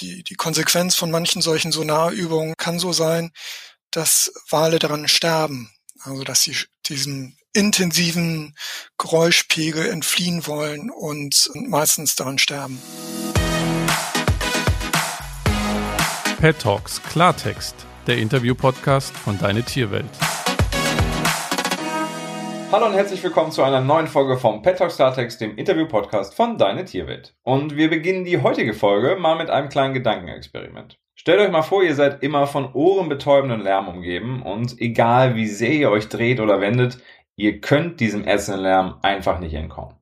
[0.00, 3.30] die, die Konsequenz von manchen solchen Sonarübungen kann so sein,
[3.90, 5.70] dass Wale daran sterben.
[6.02, 8.54] Also dass sie diesen intensiven
[8.98, 12.80] Geräuschpegel entfliehen wollen und meistens daran sterben.
[16.40, 17.74] Pet Talks Klartext,
[18.06, 20.08] der Interview-Podcast von Deine Tierwelt.
[22.72, 26.56] Hallo und herzlich willkommen zu einer neuen Folge vom Pet Talks Klartext, dem Interview-Podcast von
[26.56, 27.34] Deine Tierwelt.
[27.42, 30.96] Und wir beginnen die heutige Folge mal mit einem kleinen Gedankenexperiment.
[31.16, 35.72] Stellt euch mal vor, ihr seid immer von ohrenbetäubendem Lärm umgeben und egal wie sehr
[35.72, 36.98] ihr euch dreht oder wendet,
[37.34, 39.96] ihr könnt diesem ätzenden Lärm einfach nicht entkommen.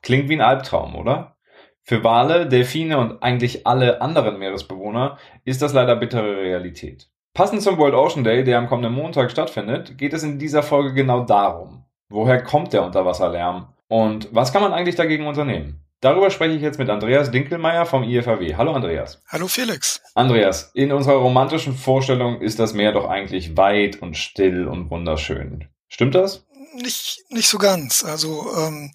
[0.00, 1.36] Klingt wie ein Albtraum, oder?
[1.82, 7.10] Für Wale, Delfine und eigentlich alle anderen Meeresbewohner ist das leider bittere Realität.
[7.34, 10.94] Passend zum World Ocean Day, der am kommenden Montag stattfindet, geht es in dieser Folge
[10.94, 11.75] genau darum.
[12.08, 13.74] Woher kommt der Unterwasserlärm?
[13.88, 15.82] Und was kann man eigentlich dagegen unternehmen?
[16.00, 18.56] Darüber spreche ich jetzt mit Andreas Dinkelmeier vom IFAW.
[18.56, 19.20] Hallo Andreas.
[19.28, 20.00] Hallo Felix.
[20.14, 25.68] Andreas, in unserer romantischen Vorstellung ist das Meer doch eigentlich weit und still und wunderschön.
[25.88, 26.44] Stimmt das?
[26.74, 28.04] Nicht, nicht so ganz.
[28.04, 28.92] Also ähm,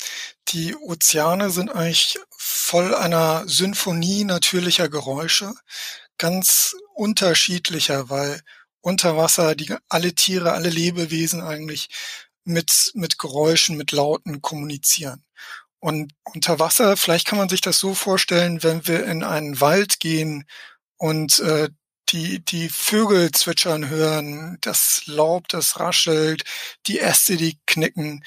[0.50, 5.52] die Ozeane sind eigentlich voll einer Symphonie natürlicher Geräusche,
[6.18, 8.40] ganz unterschiedlicher, weil
[8.82, 11.90] unter Wasser die, alle Tiere, alle Lebewesen eigentlich
[12.44, 15.24] mit, mit Geräuschen, mit Lauten kommunizieren.
[15.80, 20.00] Und unter Wasser, vielleicht kann man sich das so vorstellen, wenn wir in einen Wald
[20.00, 20.46] gehen
[20.98, 21.70] und äh,
[22.10, 26.44] die, die Vögel zwitschern hören, das Laub, das raschelt,
[26.88, 28.24] die Äste, die knicken,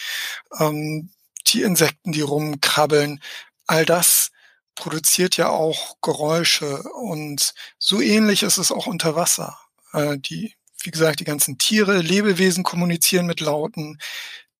[0.58, 1.10] ähm,
[1.46, 3.20] die Insekten, die rumkrabbeln,
[3.66, 4.30] all das
[4.74, 9.58] produziert ja auch Geräusche und so ähnlich ist es auch unter Wasser.
[9.92, 10.54] Äh, die,
[10.84, 13.98] wie gesagt, die ganzen Tiere, Lebewesen kommunizieren mit Lauten.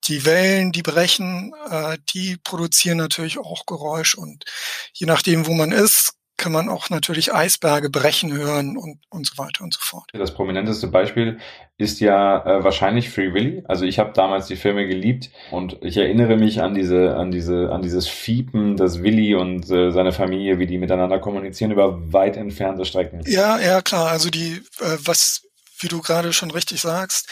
[0.06, 4.45] Die Wellen, die brechen, äh, die produzieren natürlich auch Geräusch und
[4.92, 9.39] je nachdem, wo man ist, kann man auch natürlich Eisberge brechen hören und, und so
[9.39, 10.11] weiter und so fort.
[10.12, 11.39] Das prominenteste Beispiel
[11.78, 13.62] ist ja äh, wahrscheinlich Free Willy.
[13.67, 17.70] Also ich habe damals die Filme geliebt und ich erinnere mich an diese, an diese,
[17.70, 22.36] an dieses Fiepen, das Willy und äh, seine Familie, wie die miteinander kommunizieren über weit
[22.36, 23.20] entfernte Strecken.
[23.27, 24.08] Ja, ja, klar.
[24.08, 25.43] Also die, äh, was,
[25.84, 27.28] wie du gerade schon richtig sagst,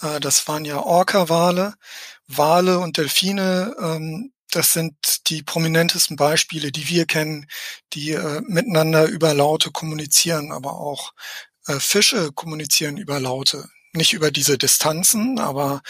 [0.00, 1.74] äh, das waren ja Orca-Wale,
[2.28, 7.46] Wale und Delfine, ähm, das sind die prominentesten Beispiele, die wir kennen,
[7.92, 11.12] die äh, miteinander über Laute kommunizieren, aber auch
[11.66, 13.68] äh, Fische kommunizieren über Laute.
[13.92, 15.82] Nicht über diese Distanzen, aber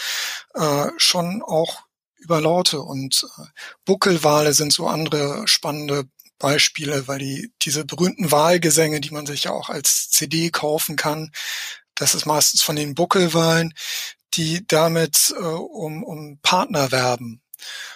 [0.55, 1.83] äh, schon auch
[2.17, 2.81] über Laute.
[2.81, 3.43] Und äh,
[3.85, 6.05] Buckelwale sind so andere spannende
[6.39, 11.31] Beispiele, weil die diese berühmten Wahlgesänge, die man sich ja auch als CD kaufen kann,
[11.97, 13.73] das ist meistens von den Buckelwalen,
[14.35, 17.41] die damit äh, um, um Partner werben.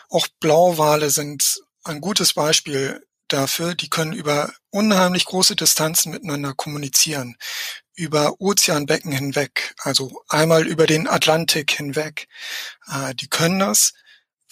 [0.09, 3.75] Auch Blauwale sind ein gutes Beispiel dafür.
[3.75, 7.35] Die können über unheimlich große Distanzen miteinander kommunizieren.
[7.93, 12.27] Über Ozeanbecken hinweg, also einmal über den Atlantik hinweg.
[12.87, 13.93] Äh, die können das,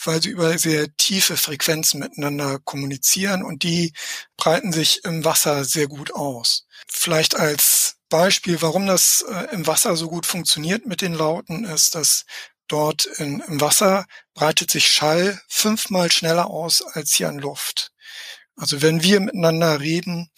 [0.03, 3.93] weil sie über sehr tiefe Frequenzen miteinander kommunizieren und die
[4.37, 6.67] breiten sich im Wasser sehr gut aus.
[6.87, 11.95] Vielleicht als Beispiel, warum das äh, im Wasser so gut funktioniert mit den Lauten, ist,
[11.95, 12.25] dass
[12.67, 17.91] dort in, im Wasser breitet sich Schall fünfmal schneller aus als hier an Luft.
[18.55, 20.29] Also wenn wir miteinander reden,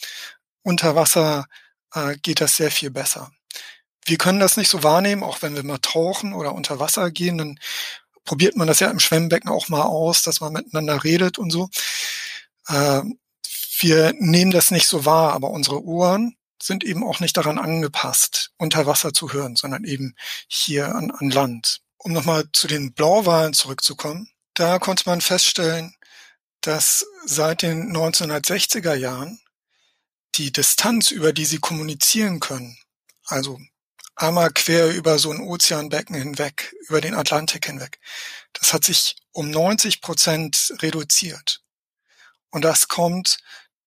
[0.63, 1.45] unter Wasser
[1.93, 3.31] äh, geht das sehr viel besser.
[4.05, 7.37] Wir können das nicht so wahrnehmen, auch wenn wir mal tauchen oder unter Wasser gehen,
[7.37, 7.59] dann
[8.23, 11.69] probiert man das ja im Schwemmbecken auch mal aus, dass man miteinander redet und so.
[12.67, 13.01] Äh,
[13.79, 18.51] wir nehmen das nicht so wahr, aber unsere Ohren sind eben auch nicht daran angepasst,
[18.57, 20.15] unter Wasser zu hören, sondern eben
[20.47, 25.95] hier an, an Land um nochmal zu den Blauwahlen zurückzukommen, da konnte man feststellen,
[26.61, 29.39] dass seit den 1960er Jahren
[30.35, 32.77] die Distanz, über die sie kommunizieren können,
[33.25, 33.59] also
[34.15, 37.99] einmal quer über so ein Ozeanbecken hinweg, über den Atlantik hinweg,
[38.53, 41.61] das hat sich um 90 Prozent reduziert.
[42.49, 43.37] Und das kommt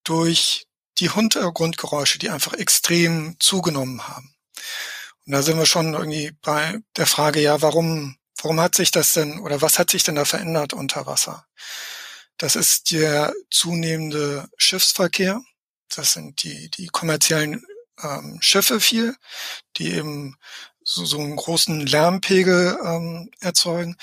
[0.04, 0.66] durch
[0.98, 4.34] die Hintergrundgeräusche, die einfach extrem zugenommen haben.
[5.26, 9.12] Und da sind wir schon irgendwie bei der Frage, ja, warum, warum hat sich das
[9.12, 11.46] denn oder was hat sich denn da verändert unter Wasser?
[12.36, 15.40] Das ist der zunehmende Schiffsverkehr.
[15.88, 17.64] Das sind die, die kommerziellen
[18.02, 19.16] ähm, Schiffe viel,
[19.76, 20.36] die eben
[20.82, 23.96] so, so einen großen Lärmpegel ähm, erzeugen.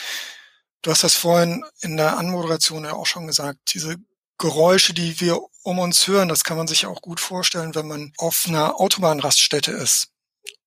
[0.82, 3.98] Du hast das vorhin in der Anmoderation ja auch schon gesagt, diese
[4.38, 8.14] Geräusche, die wir um uns hören, das kann man sich auch gut vorstellen, wenn man
[8.18, 10.10] auf einer Autobahnraststätte ist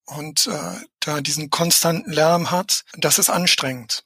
[0.06, 4.04] und äh, da diesen konstanten Lärm hat, das ist anstrengend.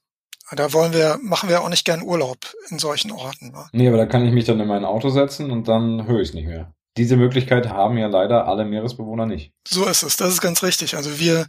[0.50, 2.38] Da wollen wir, machen wir auch nicht gern Urlaub
[2.70, 3.50] in solchen Orten.
[3.50, 3.67] Ne?
[3.73, 6.29] Nee, aber da kann ich mich dann in mein Auto setzen und dann höre ich
[6.29, 6.73] es nicht mehr.
[6.96, 9.52] diese Möglichkeit haben ja leider alle Meeresbewohner nicht.
[9.67, 10.96] So ist es, das ist ganz richtig.
[10.96, 11.46] Also wir,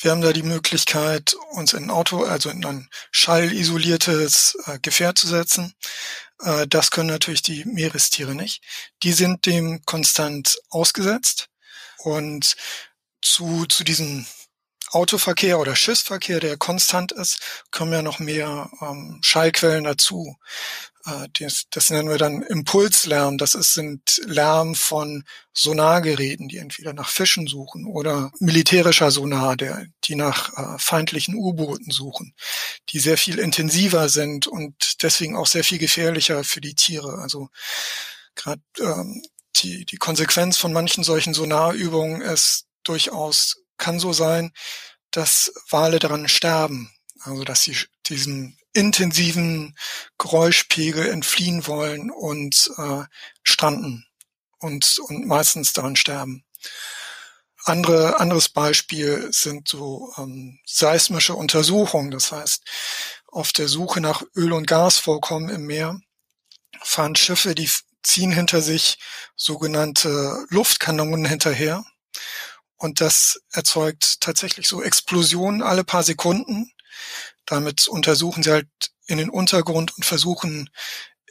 [0.00, 5.18] wir haben da die Möglichkeit, uns in ein Auto, also in ein schallisoliertes äh, Gefährt
[5.18, 5.74] zu setzen.
[6.40, 8.62] Äh, das können natürlich die Meerestiere nicht.
[9.02, 11.48] Die sind dem konstant ausgesetzt.
[11.98, 12.56] Und
[13.22, 14.26] zu, zu diesem
[14.90, 17.40] Autoverkehr oder Schiffsverkehr, der konstant ist,
[17.70, 20.36] kommen ja noch mehr ähm, Schallquellen dazu.
[21.08, 23.38] Äh, das, das nennen wir dann Impulslärm.
[23.38, 29.86] Das ist, sind Lärm von Sonargeräten, die entweder nach Fischen suchen oder militärischer Sonar, der,
[30.04, 32.34] die nach äh, feindlichen U-Booten suchen,
[32.90, 37.18] die sehr viel intensiver sind und deswegen auch sehr viel gefährlicher für die Tiere.
[37.18, 37.48] Also
[38.34, 39.22] gerade ähm,
[39.56, 44.52] die, die Konsequenz von manchen solchen Sonarübungen ist durchaus, kann so sein,
[45.10, 46.90] dass Wale daran sterben.
[47.20, 47.76] Also dass sie
[48.06, 49.76] diesem intensiven
[50.18, 53.04] Geräuschpegel entfliehen wollen und äh,
[53.42, 54.06] stranden
[54.58, 56.44] und, und meistens daran sterben.
[57.64, 62.10] Andere, anderes Beispiel sind so ähm, seismische Untersuchungen.
[62.10, 62.62] Das heißt,
[63.26, 66.00] auf der Suche nach Öl- und Gasvorkommen im Meer
[66.82, 67.68] fahren Schiffe, die
[68.02, 68.98] ziehen hinter sich
[69.36, 71.84] sogenannte Luftkanonen hinterher.
[72.76, 76.72] Und das erzeugt tatsächlich so Explosionen alle paar Sekunden.
[77.48, 78.68] Damit untersuchen sie halt
[79.06, 80.68] in den Untergrund und versuchen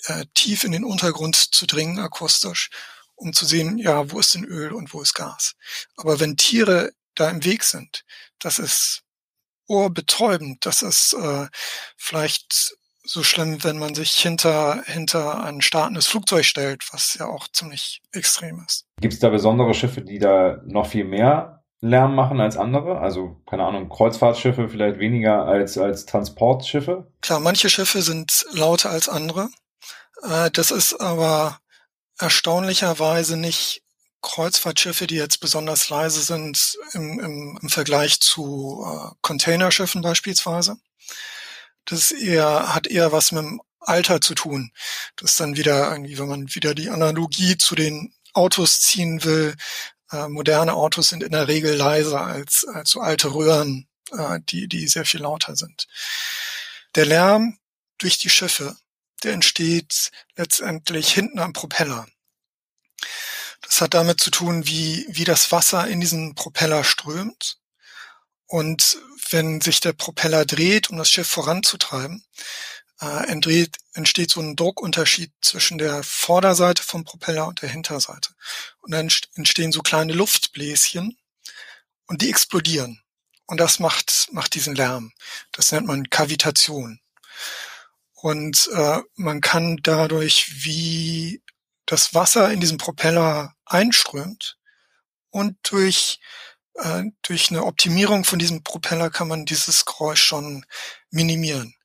[0.05, 2.69] äh, tief in den Untergrund zu dringen akustisch,
[3.15, 5.53] um zu sehen, ja, wo ist denn Öl und wo ist Gas.
[5.95, 8.03] Aber wenn Tiere da im Weg sind,
[8.39, 9.03] das ist
[9.67, 11.47] ohrbetäubend, das ist äh,
[11.97, 17.47] vielleicht so schlimm, wenn man sich hinter, hinter ein startendes Flugzeug stellt, was ja auch
[17.47, 18.85] ziemlich extrem ist.
[18.99, 22.99] Gibt es da besondere Schiffe, die da noch viel mehr Lärm machen als andere?
[22.99, 27.11] Also, keine Ahnung, Kreuzfahrtschiffe vielleicht weniger als, als Transportschiffe?
[27.21, 29.49] Klar, manche Schiffe sind lauter als andere.
[30.23, 31.59] Äh, das ist aber
[32.17, 33.83] erstaunlicherweise nicht
[34.21, 40.77] Kreuzfahrtschiffe, die jetzt besonders leise sind im, im, im Vergleich zu äh, Containerschiffen beispielsweise.
[41.85, 44.71] Das eher, hat eher was mit dem Alter zu tun.
[45.15, 49.55] Das ist dann wieder irgendwie, wenn man wieder die Analogie zu den Autos ziehen will,
[50.11, 54.67] äh, moderne Autos sind in der Regel leiser als, als so alte Röhren, äh, die,
[54.67, 55.87] die sehr viel lauter sind.
[56.95, 57.57] Der Lärm
[57.97, 58.77] durch die Schiffe,
[59.23, 62.07] der entsteht letztendlich hinten am Propeller.
[63.61, 67.57] Das hat damit zu tun, wie, wie das Wasser in diesen Propeller strömt.
[68.45, 68.99] Und
[69.29, 72.23] wenn sich der Propeller dreht, um das Schiff voranzutreiben,
[73.01, 78.29] äh, entsteht, entsteht so ein Druckunterschied zwischen der Vorderseite vom Propeller und der Hinterseite.
[78.79, 81.17] Und dann entstehen so kleine Luftbläschen
[82.07, 83.01] und die explodieren.
[83.45, 85.13] Und das macht, macht diesen Lärm.
[85.51, 86.99] Das nennt man Kavitation.
[88.13, 91.41] Und äh, man kann dadurch, wie
[91.85, 94.57] das Wasser in diesem Propeller einströmt
[95.29, 96.19] und durch,
[96.73, 100.65] äh, durch eine Optimierung von diesem Propeller kann man dieses Geräusch schon
[101.11, 101.75] minimieren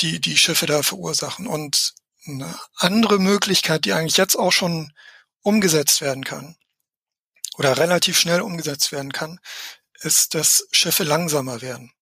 [0.00, 1.46] die die Schiffe da verursachen.
[1.46, 1.94] Und
[2.26, 4.92] eine andere Möglichkeit, die eigentlich jetzt auch schon
[5.42, 6.56] umgesetzt werden kann
[7.56, 9.40] oder relativ schnell umgesetzt werden kann,
[10.00, 11.92] ist, dass Schiffe langsamer werden.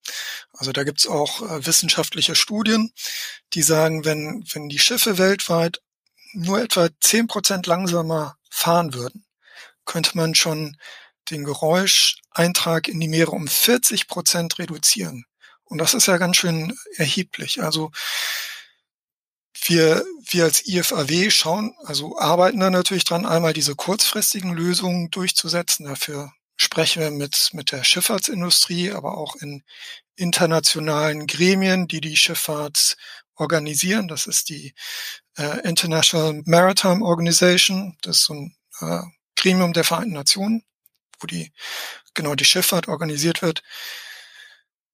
[0.52, 2.92] Also da gibt's auch äh, wissenschaftliche Studien,
[3.54, 5.80] die sagen, wenn, wenn die Schiffe weltweit
[6.32, 9.24] nur etwa zehn Prozent langsamer fahren würden,
[9.84, 10.76] könnte man schon
[11.30, 15.24] den Geräuscheintrag in die Meere um 40 Prozent reduzieren.
[15.66, 17.62] Und das ist ja ganz schön erheblich.
[17.62, 17.90] Also
[19.62, 25.86] wir, wir als IFAW schauen, also arbeiten da natürlich dran, einmal diese kurzfristigen Lösungen durchzusetzen.
[25.86, 29.62] Dafür sprechen wir mit, mit der Schifffahrtsindustrie, aber auch in
[30.14, 32.96] internationalen Gremien, die die Schifffahrt
[33.34, 34.08] organisieren.
[34.08, 34.74] Das ist die
[35.36, 37.96] äh, International Maritime Organization.
[38.02, 39.02] Das ist so ein äh,
[39.36, 40.64] Gremium der Vereinten Nationen,
[41.20, 41.52] wo die,
[42.14, 43.62] genau die Schifffahrt organisiert wird.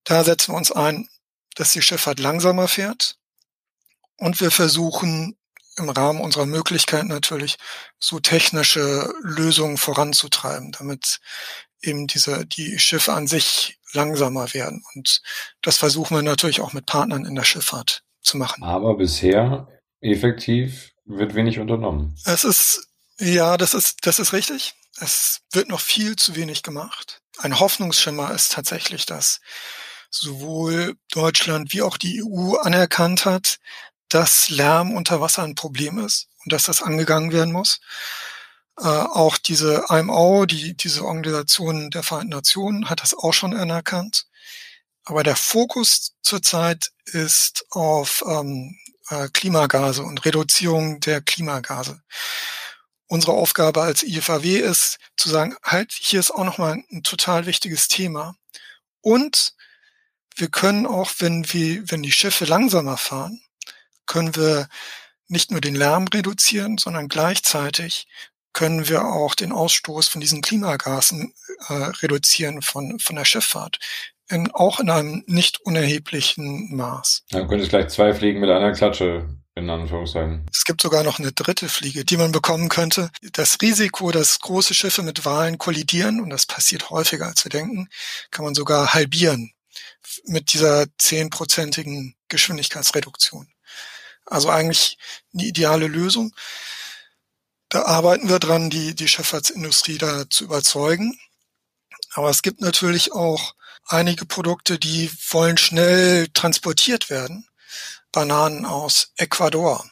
[0.03, 1.07] Da setzen wir uns ein,
[1.55, 3.17] dass die Schifffahrt langsamer fährt
[4.17, 5.37] und wir versuchen
[5.77, 7.57] im Rahmen unserer Möglichkeiten natürlich
[7.99, 11.19] so technische Lösungen voranzutreiben, damit
[11.81, 14.83] eben diese, die Schiffe an sich langsamer werden.
[14.93, 15.21] Und
[15.61, 18.63] das versuchen wir natürlich auch mit Partnern in der Schifffahrt zu machen.
[18.63, 19.67] Aber bisher
[20.01, 22.15] effektiv wird wenig unternommen.
[22.25, 22.87] Es ist,
[23.19, 24.75] ja, das ist, das ist richtig.
[24.99, 27.21] Es wird noch viel zu wenig gemacht.
[27.39, 29.41] Ein Hoffnungsschimmer ist tatsächlich, dass
[30.13, 33.57] sowohl Deutschland wie auch die EU anerkannt hat,
[34.09, 37.79] dass Lärm unter Wasser ein Problem ist und dass das angegangen werden muss.
[38.79, 44.25] Äh, auch diese IMO, die, diese Organisation der Vereinten Nationen, hat das auch schon anerkannt.
[45.05, 48.77] Aber der Fokus zurzeit ist auf ähm,
[49.09, 52.01] äh, Klimagase und Reduzierung der Klimagase.
[53.07, 57.87] unsere Aufgabe als IFAW ist, zu sagen, halt, hier ist auch nochmal ein total wichtiges
[57.87, 58.35] Thema.
[59.01, 59.53] Und
[60.35, 63.41] wir können auch, wenn wir, wenn die Schiffe langsamer fahren,
[64.05, 64.67] können wir
[65.27, 68.07] nicht nur den Lärm reduzieren, sondern gleichzeitig
[68.53, 71.33] können wir auch den Ausstoß von diesen Klimagasen
[71.67, 73.79] äh, reduzieren von, von der Schifffahrt.
[74.29, 77.23] In, auch in einem nicht unerheblichen Maß.
[77.31, 80.45] Dann könnte es gleich zwei Fliegen mit einer Klatsche in Anführungszeichen.
[80.51, 83.11] Es gibt sogar noch eine dritte Fliege, die man bekommen könnte.
[83.33, 87.87] Das Risiko, dass große Schiffe mit Walen kollidieren, und das passiert häufiger als wir denken,
[88.31, 89.53] kann man sogar halbieren
[90.25, 93.47] mit dieser zehnprozentigen Geschwindigkeitsreduktion.
[94.25, 94.97] Also eigentlich
[95.33, 96.33] eine ideale Lösung.
[97.69, 101.19] Da arbeiten wir dran, die, die Schifffahrtsindustrie da zu überzeugen.
[102.13, 103.55] Aber es gibt natürlich auch
[103.85, 107.47] einige Produkte, die wollen schnell transportiert werden.
[108.11, 109.89] Bananen aus Ecuador.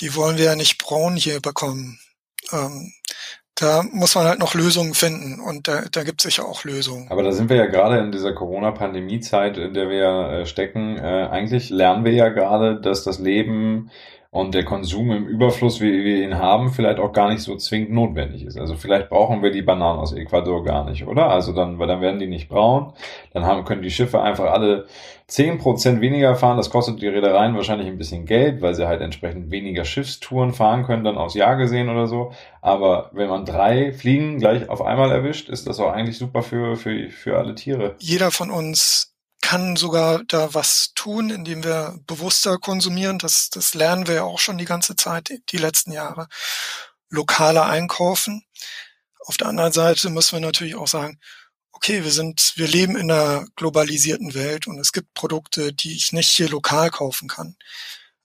[0.00, 1.98] Die wollen wir ja nicht braun hier bekommen.
[2.52, 2.92] Ähm,
[3.60, 7.06] da muss man halt noch Lösungen finden und da, da gibt es sicher auch Lösungen.
[7.10, 10.96] Aber da sind wir ja gerade in dieser Corona-Pandemie-Zeit, in der wir äh, stecken.
[10.96, 13.90] Äh, eigentlich lernen wir ja gerade, dass das Leben
[14.32, 17.90] und der Konsum im Überfluss, wie wir ihn haben, vielleicht auch gar nicht so zwingend
[17.90, 18.56] notwendig ist.
[18.56, 21.30] Also vielleicht brauchen wir die Bananen aus Ecuador gar nicht, oder?
[21.30, 22.92] Also dann, weil dann werden die nicht braun,
[23.32, 24.86] dann haben, können die Schiffe einfach alle
[25.26, 26.56] zehn Prozent weniger fahren.
[26.56, 30.84] Das kostet die Reedereien wahrscheinlich ein bisschen Geld, weil sie halt entsprechend weniger Schiffstouren fahren
[30.84, 32.32] können, dann aufs Jahr gesehen oder so.
[32.60, 36.76] Aber wenn man drei Fliegen gleich auf einmal erwischt, ist das auch eigentlich super für,
[36.76, 37.96] für, für alle Tiere.
[37.98, 39.09] Jeder von uns
[39.40, 43.18] kann sogar da was tun, indem wir bewusster konsumieren.
[43.18, 46.28] Das, das lernen wir ja auch schon die ganze Zeit, die letzten Jahre.
[47.08, 48.44] Lokaler einkaufen.
[49.26, 51.18] Auf der anderen Seite müssen wir natürlich auch sagen,
[51.72, 56.12] okay, wir sind, wir leben in einer globalisierten Welt und es gibt Produkte, die ich
[56.12, 57.56] nicht hier lokal kaufen kann.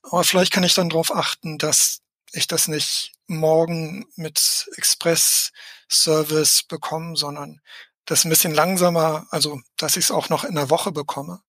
[0.02, 2.00] Aber vielleicht kann ich dann darauf achten, dass
[2.32, 7.60] ich das nicht morgen mit Express-Service bekomme, sondern
[8.06, 11.40] das ein bisschen langsamer, also dass ich es auch noch in der Woche bekomme.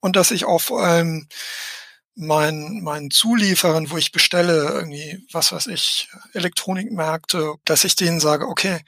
[0.00, 1.28] Und dass ich auch vor allem
[2.14, 8.46] meinen mein Zulieferern, wo ich bestelle, irgendwie, was weiß ich, Elektronikmärkte, dass ich denen sage,
[8.46, 8.84] okay,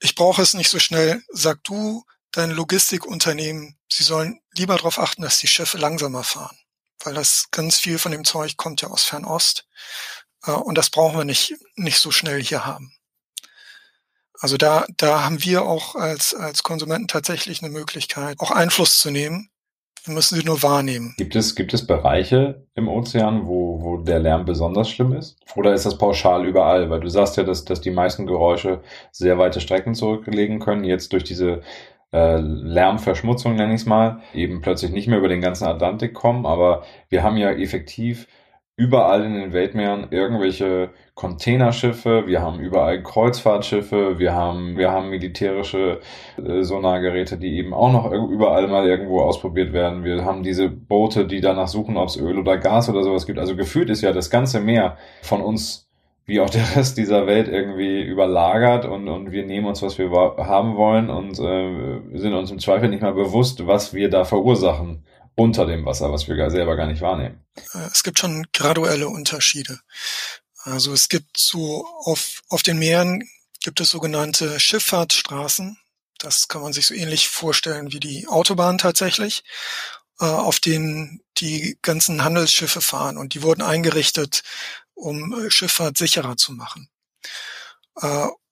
[0.00, 5.22] ich brauche es nicht so schnell, sag du dein Logistikunternehmen, sie sollen lieber darauf achten,
[5.22, 6.56] dass die Schiffe langsamer fahren.
[7.02, 9.66] Weil das ganz viel von dem Zeug kommt ja aus Fernost.
[10.44, 12.95] Äh, und das brauchen wir nicht, nicht so schnell hier haben.
[14.40, 19.10] Also da, da haben wir auch als, als Konsumenten tatsächlich eine Möglichkeit, auch Einfluss zu
[19.10, 19.48] nehmen.
[20.04, 21.14] Wir müssen sie nur wahrnehmen.
[21.16, 25.36] Gibt es, gibt es Bereiche im Ozean, wo, wo der Lärm besonders schlimm ist?
[25.56, 26.90] Oder ist das pauschal überall?
[26.90, 30.84] Weil du sagst ja, dass, dass die meisten Geräusche sehr weite Strecken zurücklegen können.
[30.84, 31.62] Jetzt durch diese
[32.12, 36.46] äh, Lärmverschmutzung, nenne ich es mal, eben plötzlich nicht mehr über den ganzen Atlantik kommen.
[36.46, 38.28] Aber wir haben ja effektiv
[38.76, 46.00] überall in den Weltmeeren irgendwelche Containerschiffe, wir haben überall Kreuzfahrtschiffe, wir haben, wir haben militärische
[46.36, 50.04] äh, Sonargeräte, die eben auch noch überall mal irgendwo ausprobiert werden.
[50.04, 53.38] Wir haben diese Boote, die danach suchen, ob es Öl oder Gas oder sowas gibt.
[53.38, 55.88] Also gefühlt ist ja das ganze Meer von uns
[56.26, 60.10] wie auch der Rest dieser Welt irgendwie überlagert und, und wir nehmen uns, was wir
[60.10, 65.04] haben wollen und äh, sind uns im Zweifel nicht mal bewusst, was wir da verursachen
[65.36, 67.44] unter dem Wasser, was wir selber gar nicht wahrnehmen.
[67.74, 69.80] Äh, es gibt schon graduelle Unterschiede.
[70.64, 73.22] Also es gibt so auf, auf den Meeren
[73.62, 75.78] gibt es sogenannte Schifffahrtsstraßen.
[76.18, 79.44] Das kann man sich so ähnlich vorstellen wie die Autobahn tatsächlich,
[80.18, 83.18] äh, auf denen die ganzen Handelsschiffe fahren.
[83.18, 84.42] Und die wurden eingerichtet,
[84.94, 86.88] um äh, Schifffahrt sicherer zu machen.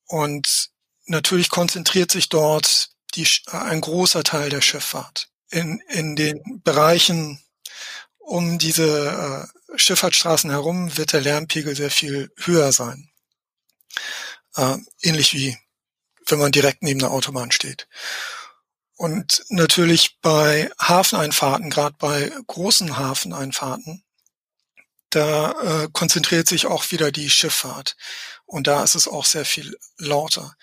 [0.06, 0.70] Und
[1.04, 7.40] natürlich konzentriert sich dort die, ein großer Teil der Schifffahrt in, in den Bereichen
[8.18, 13.10] um diese äh, Schifffahrtsstraßen herum wird der Lärmpegel sehr viel höher sein.
[14.56, 15.58] Äh, ähnlich wie
[16.26, 17.86] wenn man direkt neben der Autobahn steht.
[18.96, 24.04] Und natürlich bei Hafeneinfahrten, gerade bei großen Hafeneinfahrten,
[25.10, 27.96] da äh, konzentriert sich auch wieder die Schifffahrt.
[28.46, 30.56] Und da ist es auch sehr viel lauter.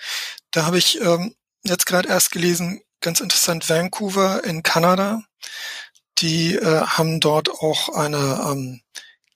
[0.52, 5.24] Da habe ich ähm, jetzt gerade erst gelesen, ganz interessant Vancouver in Kanada.
[6.20, 8.82] Die äh, haben dort auch eine ähm,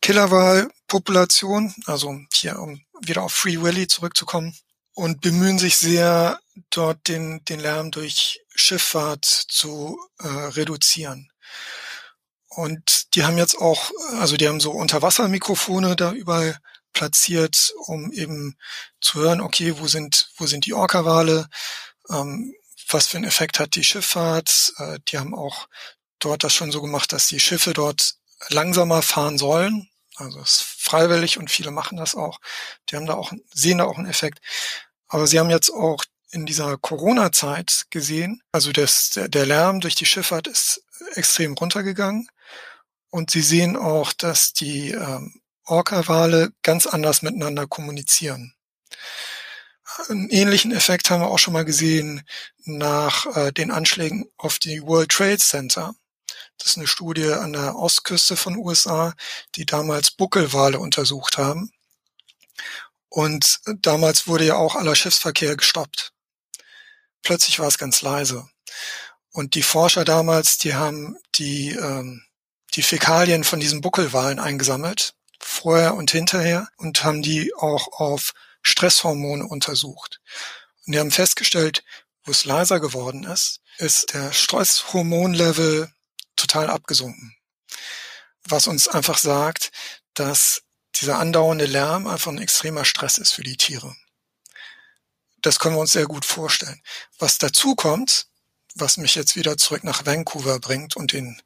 [0.02, 4.56] Killerwahlpopulation, also hier, um wieder auf Free Willy zurückzukommen,
[4.94, 11.30] und bemühen sich sehr, dort den, den Lärm durch Schifffahrt zu äh, reduzieren.
[12.48, 16.58] Und die haben jetzt auch, also die haben so Unterwassermikrofone da überall
[16.94, 18.56] platziert, um eben
[19.02, 21.50] zu hören, okay, wo sind, wo sind die Orca-Wale,
[22.10, 22.56] ähm,
[22.96, 24.74] was für einen Effekt hat die Schifffahrt.
[24.78, 25.68] Äh, die haben auch
[26.20, 28.16] dort das schon so gemacht, dass die Schiffe dort
[28.48, 29.90] langsamer fahren sollen.
[30.16, 32.40] Also es ist freiwillig und viele machen das auch.
[32.90, 34.40] Die haben da auch, sehen da auch einen Effekt.
[35.10, 40.06] Aber sie haben jetzt auch in dieser Corona-Zeit gesehen, also das, der Lärm durch die
[40.06, 40.82] Schifffahrt ist
[41.16, 42.30] extrem runtergegangen.
[43.10, 48.54] Und sie sehen auch, dass die ähm, Orca-Wale ganz anders miteinander kommunizieren.
[50.10, 52.24] Einen ähnlichen Effekt haben wir auch schon mal gesehen
[52.66, 55.96] nach äh, den Anschlägen auf die World Trade Center.
[56.58, 59.14] Das ist eine Studie an der Ostküste von USA,
[59.56, 61.72] die damals Buckelwale untersucht haben.
[63.08, 66.12] Und damals wurde ja auch aller Schiffsverkehr gestoppt.
[67.22, 68.50] Plötzlich war es ganz leise.
[69.32, 72.24] Und die Forscher damals, die haben die, ähm,
[72.74, 78.34] die Fäkalien von diesen Buckelwalen eingesammelt, vorher und hinterher, und haben die auch auf
[78.66, 80.20] Stresshormone untersucht.
[80.86, 81.84] Und die haben festgestellt,
[82.24, 85.94] wo es leiser geworden ist, ist der Stresshormonlevel
[86.36, 87.36] total abgesunken.
[88.44, 89.72] Was uns einfach sagt,
[90.16, 90.64] dass
[90.96, 93.96] dieser andauernde Lärm einfach ein extremer Stress ist für die Tiere.
[95.42, 96.82] Das können wir uns sehr gut vorstellen.
[97.20, 98.28] Was dazu kommt,
[98.74, 101.42] was mich jetzt wieder zurück nach Vancouver bringt und den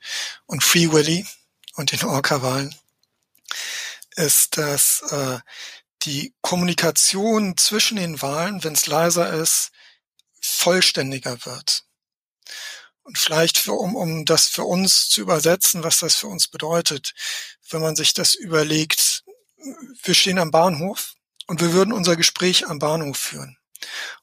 [0.46, 1.28] und Free Willy
[1.74, 2.74] und den Orca-Wahlen,
[4.16, 5.40] ist, dass äh,
[6.04, 9.72] die Kommunikation zwischen den Wahlen, wenn es leiser ist,
[10.42, 11.84] vollständiger wird.
[13.04, 17.14] Und vielleicht, für, um, um das für uns zu übersetzen, was das für uns bedeutet,
[17.72, 19.24] wenn man sich das überlegt,
[20.04, 21.14] wir stehen am Bahnhof
[21.48, 23.58] und wir würden unser Gespräch am Bahnhof führen.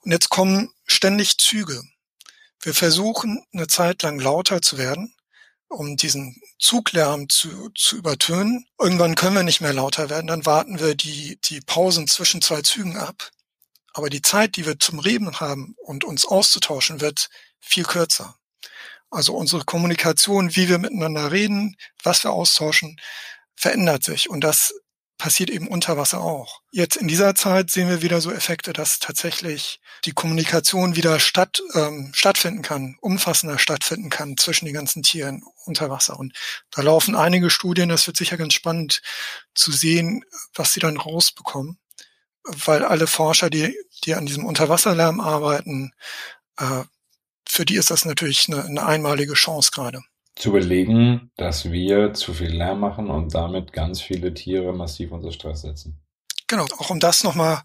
[0.00, 1.82] Und jetzt kommen ständig Züge.
[2.60, 5.15] Wir versuchen eine Zeit lang lauter zu werden,
[5.68, 8.66] um diesen Zuglärm zu, zu übertönen.
[8.78, 12.62] Irgendwann können wir nicht mehr lauter werden, dann warten wir die, die Pausen zwischen zwei
[12.62, 13.30] Zügen ab.
[13.92, 17.30] Aber die Zeit, die wir zum Reden haben und uns auszutauschen, wird
[17.60, 18.36] viel kürzer.
[19.10, 23.00] Also unsere Kommunikation, wie wir miteinander reden, was wir austauschen,
[23.54, 24.28] verändert sich.
[24.28, 24.74] Und das
[25.18, 26.60] passiert eben unter Wasser auch.
[26.70, 31.62] Jetzt in dieser Zeit sehen wir wieder so Effekte, dass tatsächlich die Kommunikation wieder statt,
[31.74, 36.18] ähm, stattfinden kann, umfassender stattfinden kann zwischen den ganzen Tieren unter Wasser.
[36.18, 36.34] Und
[36.70, 39.00] da laufen einige Studien, das wird sicher ganz spannend
[39.54, 41.78] zu sehen, was sie dann rausbekommen,
[42.44, 45.92] weil alle Forscher, die, die an diesem Unterwasserlärm arbeiten,
[46.58, 46.84] äh,
[47.48, 50.02] für die ist das natürlich eine, eine einmalige Chance gerade.
[50.36, 55.32] Zu belegen, dass wir zu viel Lärm machen und damit ganz viele Tiere massiv unter
[55.32, 56.00] Stress setzen.
[56.46, 57.62] Genau, auch um das nochmal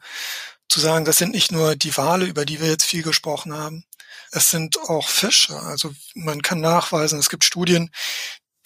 [0.69, 3.83] zu sagen, das sind nicht nur die Wale, über die wir jetzt viel gesprochen haben,
[4.31, 5.59] es sind auch Fische.
[5.59, 7.91] Also man kann nachweisen, es gibt Studien,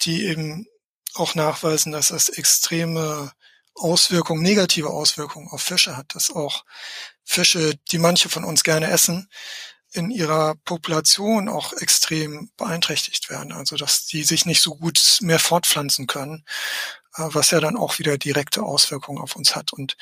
[0.02, 0.66] die eben
[1.14, 3.32] auch nachweisen, dass es extreme
[3.74, 6.64] Auswirkungen, negative Auswirkungen auf Fische hat, dass auch
[7.24, 9.28] Fische, die manche von uns gerne essen,
[9.96, 13.52] in ihrer Population auch extrem beeinträchtigt werden.
[13.52, 16.44] Also dass die sich nicht so gut mehr fortpflanzen können,
[17.16, 19.72] äh, was ja dann auch wieder direkte Auswirkungen auf uns hat.
[19.72, 19.96] Und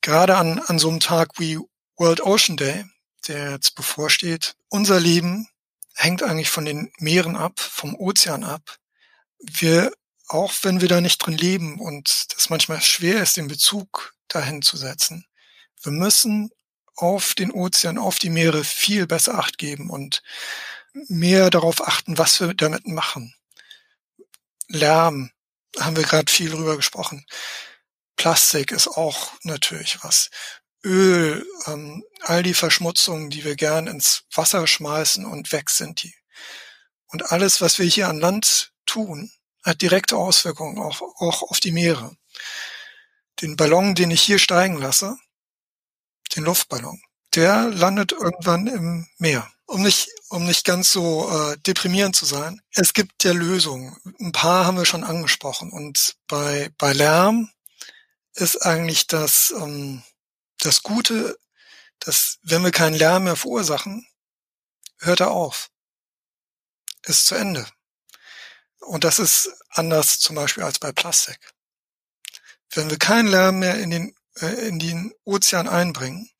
[0.00, 1.58] gerade an, an so einem Tag wie
[1.96, 2.84] World Ocean Day,
[3.28, 5.48] der jetzt bevorsteht, unser Leben
[5.94, 8.78] hängt eigentlich von den Meeren ab, vom Ozean ab.
[9.38, 9.92] Wir,
[10.28, 14.62] auch wenn wir da nicht drin leben und das manchmal schwer ist, den Bezug dahin
[14.62, 15.26] zu setzen,
[15.82, 16.50] wir müssen
[16.96, 20.22] auf den Ozean, auf die Meere viel besser acht geben und
[20.92, 23.34] mehr darauf achten, was wir damit machen.
[24.68, 25.30] Lärm,
[25.78, 27.24] haben wir gerade viel drüber gesprochen.
[28.16, 30.30] Plastik ist auch natürlich was.
[30.84, 36.14] Öl, ähm, all die Verschmutzungen, die wir gern ins Wasser schmeißen und weg sind die.
[37.06, 39.30] Und alles, was wir hier an Land tun,
[39.62, 42.16] hat direkte Auswirkungen auch, auch auf die Meere.
[43.40, 45.16] Den Ballon, den ich hier steigen lasse,
[46.36, 47.00] den Luftballon.
[47.34, 49.50] Der landet irgendwann im Meer.
[49.66, 52.60] Um nicht, um nicht ganz so äh, deprimierend zu sein.
[52.74, 53.96] Es gibt ja Lösungen.
[54.20, 55.72] Ein paar haben wir schon angesprochen.
[55.72, 57.50] Und bei, bei Lärm
[58.34, 60.02] ist eigentlich das, ähm,
[60.58, 61.38] das Gute,
[62.00, 64.06] dass wenn wir keinen Lärm mehr verursachen,
[64.98, 65.70] hört er auf.
[67.04, 67.66] Ist zu Ende.
[68.80, 71.38] Und das ist anders zum Beispiel als bei Plastik.
[72.70, 76.30] Wenn wir keinen Lärm mehr in den in den Ozean einbringen,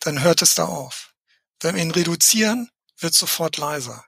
[0.00, 1.12] dann hört es da auf.
[1.60, 4.04] Wenn wir ihn reduzieren, wird sofort leiser.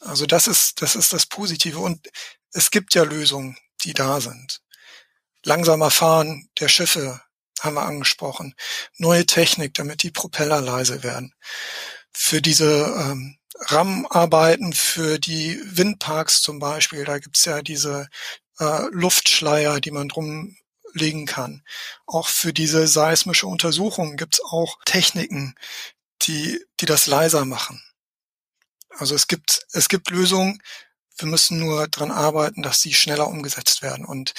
[0.00, 1.78] Also das ist, das ist das Positive.
[1.78, 2.08] Und
[2.52, 4.60] es gibt ja Lösungen, die da sind.
[5.44, 7.20] Langsamer Fahren der Schiffe
[7.60, 8.54] haben wir angesprochen.
[8.96, 11.34] Neue Technik, damit die Propeller leise werden.
[12.12, 18.08] Für diese ähm, RAM-Arbeiten, für die Windparks zum Beispiel, da gibt's ja diese
[18.58, 20.56] äh, Luftschleier, die man drum
[20.98, 21.62] legen kann.
[22.06, 25.54] Auch für diese seismische Untersuchung gibt es auch Techniken,
[26.22, 27.82] die, die das leiser machen.
[28.90, 30.60] Also es gibt, es gibt Lösungen,
[31.18, 34.04] wir müssen nur dran arbeiten, dass sie schneller umgesetzt werden.
[34.04, 34.34] Und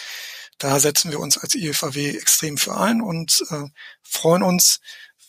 [0.57, 3.67] da setzen wir uns als IFAW extrem für ein und äh,
[4.01, 4.79] freuen uns,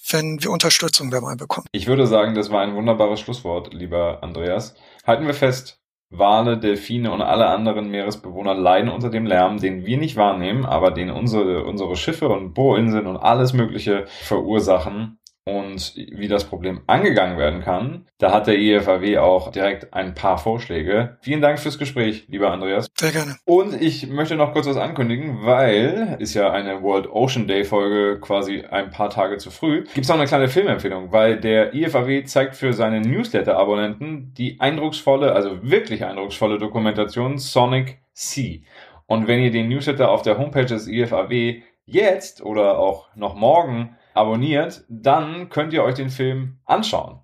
[0.08, 1.66] wenn wir Unterstützung dabei bekommen.
[1.72, 4.74] Ich würde sagen, das war ein wunderbares Schlusswort, lieber Andreas.
[5.06, 5.79] Halten wir fest,
[6.10, 10.90] Wale, Delfine und alle anderen Meeresbewohner leiden unter dem Lärm, den wir nicht wahrnehmen, aber
[10.90, 17.38] den unsere, unsere Schiffe und Bohrinseln und alles Mögliche verursachen und wie das Problem angegangen
[17.38, 21.18] werden kann, da hat der IFAW auch direkt ein paar Vorschläge.
[21.22, 22.88] Vielen Dank fürs Gespräch, lieber Andreas.
[22.96, 23.36] Sehr gerne.
[23.44, 28.20] Und ich möchte noch kurz was ankündigen, weil ist ja eine World Ocean Day Folge
[28.20, 29.84] quasi ein paar Tage zu früh.
[29.84, 35.32] Gibt es noch eine kleine Filmempfehlung, weil der IFAW zeigt für seine Newsletter-Abonnenten die eindrucksvolle,
[35.32, 38.58] also wirklich eindrucksvolle Dokumentation Sonic Sea.
[39.06, 43.96] Und wenn ihr den Newsletter auf der Homepage des IFAW jetzt oder auch noch morgen
[44.14, 47.20] abonniert, dann könnt ihr euch den Film anschauen.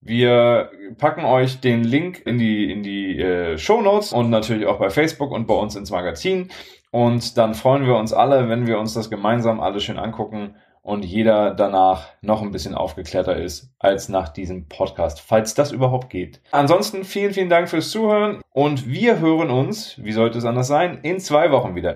[0.00, 4.78] Wir packen euch den Link in die, in die äh, Show Notes und natürlich auch
[4.78, 6.50] bei Facebook und bei uns ins Magazin.
[6.90, 10.54] Und dann freuen wir uns alle, wenn wir uns das gemeinsam alles schön angucken
[10.88, 16.08] und jeder danach noch ein bisschen aufgeklärter ist als nach diesem Podcast, falls das überhaupt
[16.08, 16.40] geht.
[16.50, 21.00] Ansonsten vielen, vielen Dank fürs Zuhören und wir hören uns, wie sollte es anders sein,
[21.02, 21.86] in zwei Wochen wieder.